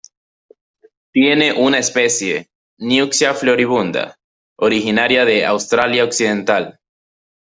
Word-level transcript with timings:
Tiene 1.13 1.53
una 1.53 1.77
especie, 1.77 2.47
Nuytsia 2.79 3.35
floribunda, 3.35 4.17
originaria 4.57 5.25
de 5.25 5.45
Australia 5.45 6.05
Occidental. 6.05 6.79